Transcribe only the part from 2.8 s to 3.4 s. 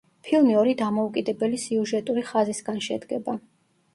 შედგება.